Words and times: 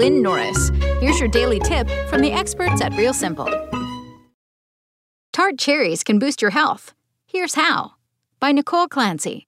Lynn 0.00 0.22
Norris. 0.22 0.70
Here's 0.98 1.20
your 1.20 1.28
daily 1.28 1.60
tip 1.60 1.86
from 2.08 2.22
the 2.22 2.32
experts 2.32 2.80
at 2.80 2.94
Real 2.94 3.12
Simple. 3.12 3.50
Tart 5.30 5.58
cherries 5.58 6.02
can 6.02 6.18
boost 6.18 6.40
your 6.40 6.52
health. 6.52 6.94
Here's 7.26 7.54
how. 7.54 7.92
By 8.40 8.52
Nicole 8.52 8.88
Clancy. 8.88 9.46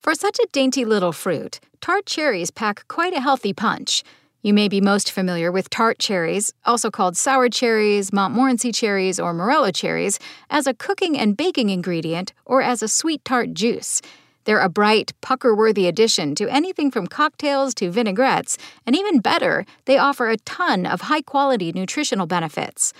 For 0.00 0.14
such 0.14 0.38
a 0.38 0.46
dainty 0.52 0.84
little 0.84 1.10
fruit, 1.10 1.58
tart 1.80 2.06
cherries 2.06 2.52
pack 2.52 2.86
quite 2.86 3.12
a 3.12 3.20
healthy 3.20 3.52
punch. 3.52 4.04
You 4.42 4.54
may 4.54 4.68
be 4.68 4.80
most 4.80 5.10
familiar 5.10 5.50
with 5.50 5.70
tart 5.70 5.98
cherries, 5.98 6.52
also 6.64 6.88
called 6.88 7.16
sour 7.16 7.48
cherries, 7.48 8.12
Montmorency 8.12 8.70
cherries, 8.70 9.18
or 9.18 9.34
Morello 9.34 9.72
cherries, 9.72 10.20
as 10.50 10.68
a 10.68 10.74
cooking 10.74 11.18
and 11.18 11.36
baking 11.36 11.70
ingredient 11.70 12.32
or 12.46 12.62
as 12.62 12.80
a 12.80 12.86
sweet 12.86 13.24
tart 13.24 13.54
juice. 13.54 14.02
They're 14.48 14.60
a 14.60 14.70
bright, 14.70 15.12
pucker 15.20 15.54
worthy 15.54 15.86
addition 15.86 16.34
to 16.36 16.48
anything 16.48 16.90
from 16.90 17.06
cocktails 17.06 17.74
to 17.74 17.90
vinaigrettes, 17.90 18.56
and 18.86 18.96
even 18.96 19.18
better, 19.18 19.66
they 19.84 19.98
offer 19.98 20.30
a 20.30 20.38
ton 20.38 20.86
of 20.86 21.02
high 21.02 21.20
quality 21.20 21.70
nutritional 21.70 22.26
benefits. 22.26 22.94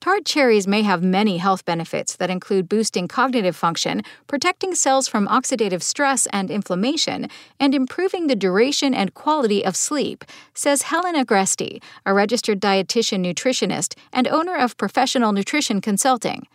Tart 0.00 0.24
cherries 0.24 0.66
may 0.66 0.80
have 0.80 1.02
many 1.02 1.36
health 1.36 1.66
benefits 1.66 2.16
that 2.16 2.30
include 2.30 2.70
boosting 2.70 3.08
cognitive 3.08 3.54
function, 3.54 4.00
protecting 4.26 4.74
cells 4.74 5.06
from 5.06 5.28
oxidative 5.28 5.82
stress 5.82 6.26
and 6.32 6.50
inflammation, 6.50 7.28
and 7.60 7.74
improving 7.74 8.26
the 8.26 8.34
duration 8.34 8.94
and 8.94 9.12
quality 9.12 9.62
of 9.62 9.76
sleep, 9.76 10.24
says 10.54 10.88
Helen 10.88 11.14
Agresti, 11.14 11.82
a 12.06 12.14
registered 12.14 12.58
dietitian 12.58 13.22
nutritionist 13.22 13.98
and 14.14 14.26
owner 14.28 14.56
of 14.56 14.78
Professional 14.78 15.32
Nutrition 15.32 15.82
Consulting. 15.82 16.46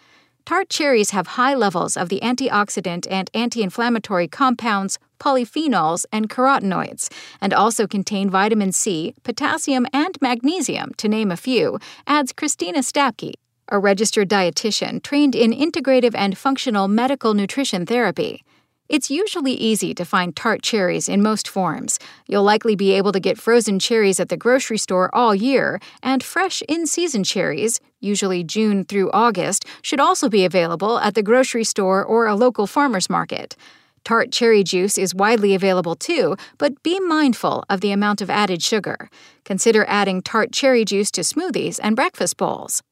Tart 0.45 0.70
cherries 0.70 1.11
have 1.11 1.28
high 1.28 1.53
levels 1.53 1.95
of 1.95 2.09
the 2.09 2.20
antioxidant 2.22 3.08
and 3.09 3.30
anti 3.34 3.61
inflammatory 3.61 4.28
compounds, 4.28 4.97
polyphenols, 5.20 6.06
and 6.11 6.30
carotenoids, 6.30 7.09
and 7.39 7.53
also 7.53 7.88
contain 7.88 8.30
vitamin 8.30 8.72
C, 8.72 9.14
potassium, 9.23 9.86
and 9.94 10.17
magnesium, 10.22 10.94
to 10.97 11.08
name 11.08 11.31
a 11.31 11.38
few, 11.38 11.80
adds 12.08 12.34
Christina 12.34 12.80
Stapke, 12.80 13.34
a 13.69 13.78
registered 13.78 14.30
dietitian 14.30 15.02
trained 15.02 15.36
in 15.36 15.52
integrative 15.52 16.16
and 16.16 16.38
functional 16.38 16.88
medical 16.88 17.34
nutrition 17.34 17.86
therapy. 17.86 18.44
It's 18.92 19.09
usually 19.09 19.53
easy 19.53 19.94
to 19.94 20.03
find 20.03 20.36
tart 20.36 20.61
cherries 20.61 21.08
in 21.08 21.23
most 21.23 21.47
forms. 21.47 21.97
You'll 22.28 22.44
likely 22.44 22.75
be 22.75 22.92
able 22.92 23.14
to 23.14 23.22
get 23.22 23.38
frozen 23.38 23.80
cherries 23.80 24.20
at 24.20 24.28
the 24.28 24.36
grocery 24.36 24.78
store 24.78 25.09
all 25.16 25.34
year, 25.34 25.80
and 26.03 26.22
fresh 26.22 26.61
in 26.67 26.86
season 26.86 27.23
cherries, 27.23 27.80
usually 28.02 28.44
June 28.44 28.84
through 28.84 29.09
August, 29.12 29.64
should 29.81 30.02
also 30.02 30.28
be 30.28 30.44
available 30.44 31.00
at 31.00 31.16
the 31.16 31.23
grocery 31.23 31.64
store 31.64 32.03
or 32.03 32.28
a 32.28 32.36
local 32.36 32.67
farmer's 32.67 33.09
market. 33.09 33.56
Tart 34.03 34.30
cherry 34.30 34.62
juice 34.62 34.97
is 34.97 35.16
widely 35.16 35.56
available 35.56 35.95
too, 35.95 36.36
but 36.58 36.84
be 36.84 37.00
mindful 37.00 37.64
of 37.69 37.80
the 37.80 37.94
amount 37.94 38.19
of 38.19 38.30
added 38.30 38.62
sugar. 38.62 39.09
Consider 39.45 39.86
adding 39.88 40.22
tart 40.22 40.52
cherry 40.52 40.84
juice 40.84 41.12
to 41.12 41.22
smoothies 41.22 41.80
and 41.81 41.95
breakfast 41.95 42.36
bowls. 42.36 42.84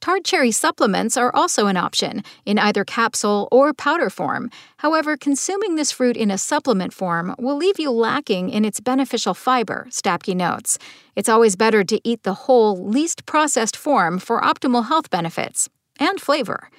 Tart 0.00 0.24
cherry 0.24 0.50
supplements 0.50 1.18
are 1.18 1.30
also 1.34 1.66
an 1.66 1.76
option, 1.76 2.24
in 2.46 2.58
either 2.58 2.84
capsule 2.84 3.48
or 3.52 3.74
powder 3.74 4.08
form. 4.08 4.50
However, 4.78 5.14
consuming 5.14 5.74
this 5.74 5.92
fruit 5.92 6.16
in 6.16 6.30
a 6.30 6.38
supplement 6.38 6.94
form 6.94 7.34
will 7.38 7.56
leave 7.56 7.78
you 7.78 7.90
lacking 7.90 8.48
in 8.48 8.64
its 8.64 8.80
beneficial 8.80 9.34
fiber, 9.34 9.86
Stapke 9.90 10.34
notes. 10.34 10.78
It's 11.16 11.28
always 11.28 11.54
better 11.54 11.84
to 11.84 12.00
eat 12.02 12.22
the 12.22 12.32
whole, 12.32 12.82
least 12.82 13.26
processed 13.26 13.76
form 13.76 14.18
for 14.18 14.40
optimal 14.40 14.88
health 14.88 15.10
benefits 15.10 15.68
and 15.98 16.18
flavor. 16.18 16.70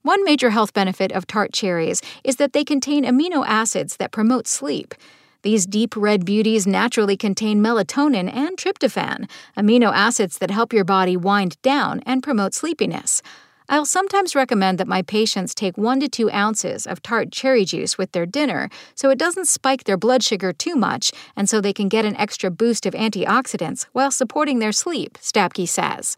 One 0.00 0.24
major 0.24 0.48
health 0.48 0.72
benefit 0.72 1.12
of 1.12 1.26
tart 1.26 1.52
cherries 1.52 2.00
is 2.24 2.36
that 2.36 2.54
they 2.54 2.64
contain 2.64 3.04
amino 3.04 3.44
acids 3.46 3.98
that 3.98 4.12
promote 4.12 4.48
sleep. 4.48 4.94
These 5.42 5.66
deep 5.66 5.96
red 5.96 6.24
beauties 6.24 6.66
naturally 6.66 7.16
contain 7.16 7.60
melatonin 7.60 8.32
and 8.32 8.56
tryptophan, 8.56 9.28
amino 9.56 9.92
acids 9.92 10.38
that 10.38 10.52
help 10.52 10.72
your 10.72 10.84
body 10.84 11.16
wind 11.16 11.60
down 11.62 12.00
and 12.06 12.22
promote 12.22 12.54
sleepiness. 12.54 13.22
I'll 13.68 13.86
sometimes 13.86 14.34
recommend 14.34 14.78
that 14.78 14.86
my 14.86 15.02
patients 15.02 15.54
take 15.54 15.78
1 15.78 16.00
to 16.00 16.08
2 16.08 16.30
ounces 16.30 16.86
of 16.86 17.02
tart 17.02 17.32
cherry 17.32 17.64
juice 17.64 17.96
with 17.96 18.12
their 18.12 18.26
dinner 18.26 18.68
so 18.94 19.10
it 19.10 19.18
doesn't 19.18 19.48
spike 19.48 19.84
their 19.84 19.96
blood 19.96 20.22
sugar 20.22 20.52
too 20.52 20.76
much 20.76 21.10
and 21.36 21.48
so 21.48 21.60
they 21.60 21.72
can 21.72 21.88
get 21.88 22.04
an 22.04 22.16
extra 22.16 22.50
boost 22.50 22.86
of 22.86 22.94
antioxidants 22.94 23.86
while 23.92 24.10
supporting 24.10 24.58
their 24.58 24.72
sleep, 24.72 25.18
Stapke 25.20 25.68
says. 25.68 26.16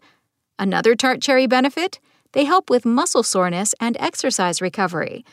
Another 0.59 0.95
tart 0.95 1.21
cherry 1.21 1.47
benefit? 1.47 1.99
They 2.33 2.43
help 2.43 2.69
with 2.69 2.85
muscle 2.85 3.23
soreness 3.23 3.73
and 3.79 3.95
exercise 3.99 4.61
recovery. 4.61 5.23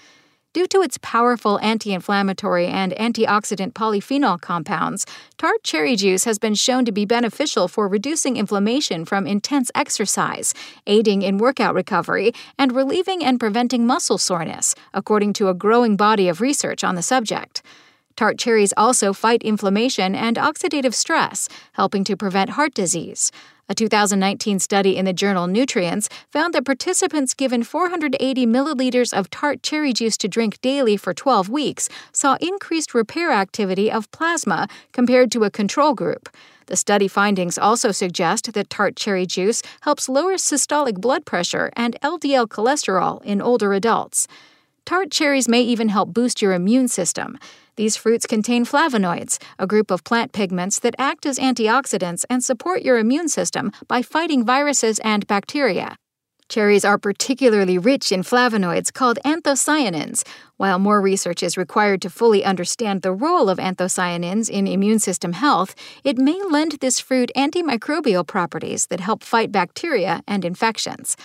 Due 0.52 0.66
to 0.66 0.82
its 0.82 0.98
powerful 0.98 1.58
anti 1.60 1.94
inflammatory 1.94 2.66
and 2.66 2.92
antioxidant 3.00 3.72
polyphenol 3.72 4.38
compounds, 4.38 5.06
tart 5.38 5.62
cherry 5.62 5.96
juice 5.96 6.24
has 6.24 6.38
been 6.38 6.54
shown 6.54 6.84
to 6.84 6.92
be 6.92 7.06
beneficial 7.06 7.68
for 7.68 7.88
reducing 7.88 8.36
inflammation 8.36 9.06
from 9.06 9.26
intense 9.26 9.70
exercise, 9.74 10.52
aiding 10.86 11.22
in 11.22 11.38
workout 11.38 11.74
recovery, 11.74 12.34
and 12.58 12.72
relieving 12.72 13.24
and 13.24 13.40
preventing 13.40 13.86
muscle 13.86 14.18
soreness, 14.18 14.74
according 14.92 15.32
to 15.32 15.48
a 15.48 15.54
growing 15.54 15.96
body 15.96 16.28
of 16.28 16.42
research 16.42 16.84
on 16.84 16.96
the 16.96 17.02
subject. 17.02 17.62
Tart 18.14 18.38
cherries 18.38 18.74
also 18.76 19.14
fight 19.14 19.42
inflammation 19.42 20.14
and 20.14 20.36
oxidative 20.36 20.92
stress, 20.92 21.48
helping 21.72 22.04
to 22.04 22.14
prevent 22.14 22.50
heart 22.50 22.74
disease. 22.74 23.32
A 23.68 23.74
2019 23.74 24.58
study 24.58 24.96
in 24.96 25.04
the 25.04 25.12
journal 25.12 25.46
Nutrients 25.46 26.08
found 26.30 26.52
that 26.52 26.64
participants 26.64 27.32
given 27.32 27.62
480 27.62 28.44
milliliters 28.44 29.16
of 29.16 29.30
tart 29.30 29.62
cherry 29.62 29.92
juice 29.92 30.16
to 30.18 30.28
drink 30.28 30.60
daily 30.60 30.96
for 30.96 31.14
12 31.14 31.48
weeks 31.48 31.88
saw 32.12 32.36
increased 32.40 32.92
repair 32.92 33.30
activity 33.30 33.90
of 33.90 34.10
plasma 34.10 34.66
compared 34.90 35.30
to 35.30 35.44
a 35.44 35.50
control 35.50 35.94
group. 35.94 36.28
The 36.66 36.76
study 36.76 37.06
findings 37.06 37.56
also 37.56 37.92
suggest 37.92 38.52
that 38.52 38.68
tart 38.68 38.96
cherry 38.96 39.26
juice 39.26 39.62
helps 39.82 40.08
lower 40.08 40.34
systolic 40.34 41.00
blood 41.00 41.24
pressure 41.24 41.70
and 41.76 41.96
LDL 42.02 42.48
cholesterol 42.48 43.22
in 43.22 43.40
older 43.40 43.72
adults. 43.74 44.26
Tart 44.84 45.10
cherries 45.10 45.48
may 45.48 45.62
even 45.62 45.88
help 45.88 46.12
boost 46.12 46.42
your 46.42 46.52
immune 46.52 46.88
system. 46.88 47.38
These 47.76 47.96
fruits 47.96 48.26
contain 48.26 48.64
flavonoids, 48.64 49.40
a 49.58 49.66
group 49.66 49.90
of 49.90 50.04
plant 50.04 50.32
pigments 50.32 50.78
that 50.80 50.96
act 50.98 51.24
as 51.24 51.38
antioxidants 51.38 52.24
and 52.28 52.42
support 52.42 52.82
your 52.82 52.98
immune 52.98 53.28
system 53.28 53.70
by 53.86 54.02
fighting 54.02 54.44
viruses 54.44 54.98
and 55.00 55.26
bacteria. 55.26 55.96
Cherries 56.48 56.84
are 56.84 56.98
particularly 56.98 57.78
rich 57.78 58.12
in 58.12 58.22
flavonoids 58.22 58.92
called 58.92 59.18
anthocyanins. 59.24 60.22
While 60.58 60.78
more 60.78 61.00
research 61.00 61.42
is 61.42 61.56
required 61.56 62.02
to 62.02 62.10
fully 62.10 62.44
understand 62.44 63.00
the 63.00 63.12
role 63.12 63.48
of 63.48 63.58
anthocyanins 63.58 64.50
in 64.50 64.66
immune 64.66 64.98
system 64.98 65.32
health, 65.32 65.74
it 66.04 66.18
may 66.18 66.38
lend 66.50 66.72
this 66.72 67.00
fruit 67.00 67.30
antimicrobial 67.34 68.26
properties 68.26 68.88
that 68.88 69.00
help 69.00 69.22
fight 69.22 69.50
bacteria 69.50 70.22
and 70.26 70.44
infections. 70.44 71.16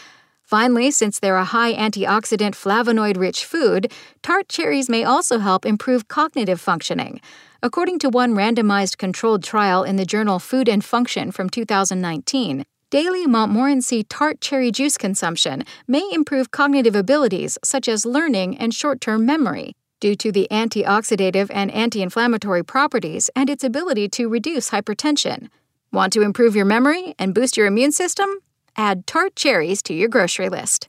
Finally, 0.48 0.90
since 0.90 1.20
they're 1.20 1.36
a 1.36 1.44
high 1.44 1.74
antioxidant 1.74 2.56
flavonoid 2.56 3.18
rich 3.18 3.44
food, 3.44 3.92
tart 4.24 4.48
cherries 4.48 4.88
may 4.88 5.04
also 5.04 5.40
help 5.40 5.66
improve 5.66 6.08
cognitive 6.08 6.62
functioning. 6.62 7.20
According 7.62 8.00
to 8.00 8.10
one 8.10 8.34
randomized 8.34 8.98
controlled 8.98 9.44
trial 9.44 9.84
in 9.84 9.98
the 9.98 10.06
journal 10.06 10.40
Food 10.40 10.70
and 10.70 10.86
Function 10.86 11.34
from 11.34 11.50
2019, 11.50 12.64
daily 12.90 13.28
Montmorency 13.28 14.06
tart 14.06 14.40
cherry 14.40 14.72
juice 14.72 14.98
consumption 14.98 15.66
may 15.86 16.10
improve 16.14 16.50
cognitive 16.52 16.96
abilities 16.96 17.58
such 17.62 17.90
as 17.90 18.06
learning 18.06 18.58
and 18.58 18.74
short 18.74 19.02
term 19.02 19.26
memory 19.26 19.76
due 20.00 20.16
to 20.16 20.32
the 20.32 20.48
antioxidative 20.50 21.52
and 21.54 21.70
anti 21.72 22.02
inflammatory 22.02 22.64
properties 22.64 23.30
and 23.36 23.50
its 23.50 23.66
ability 23.66 24.08
to 24.08 24.30
reduce 24.30 24.70
hypertension. 24.70 25.50
Want 25.92 26.14
to 26.14 26.22
improve 26.22 26.56
your 26.56 26.64
memory 26.64 27.16
and 27.20 27.36
boost 27.36 27.58
your 27.58 27.68
immune 27.68 27.92
system? 27.92 28.30
Add 28.78 29.08
tart 29.08 29.36
cherries 29.36 29.82
to 29.84 29.94
your 29.94 30.08
grocery 30.08 30.50
list. 30.50 30.88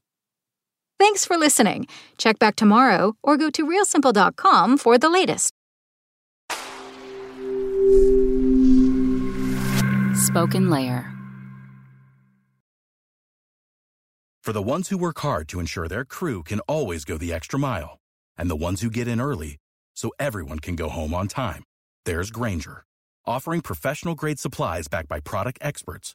Thanks 0.99 1.25
for 1.25 1.37
listening. 1.37 1.87
Check 2.19 2.38
back 2.38 2.56
tomorrow 2.56 3.17
or 3.23 3.37
go 3.37 3.50
to 3.50 3.67
realsimple.com 3.67 4.76
for 4.79 4.99
the 4.99 5.08
latest. 5.08 5.52
Spoken 10.26 10.69
Layer. 10.69 11.14
For 14.43 14.52
the 14.52 14.62
ones 14.62 14.88
who 14.88 14.99
work 14.99 15.19
hard 15.20 15.46
to 15.49 15.61
ensure 15.61 15.88
their 15.88 16.05
crew 16.05 16.43
can 16.43 16.61
always 16.61 17.05
go 17.05 17.19
the 17.19 17.32
extra 17.32 17.58
mile, 17.58 17.99
and 18.37 18.50
the 18.50 18.56
ones 18.56 18.81
who 18.81 18.91
get 18.91 19.06
in 19.06 19.20
early 19.20 19.56
so 19.94 20.11
everyone 20.19 20.58
can 20.58 20.75
go 20.75 20.88
home 20.88 21.12
on 21.12 21.29
time, 21.29 21.64
there's 22.06 22.31
Grainger, 22.31 22.84
offering 23.26 23.61
professional 23.61 24.14
grade 24.14 24.38
supplies 24.38 24.88
backed 24.88 25.08
by 25.08 25.20
product 25.20 25.58
experts 25.61 26.14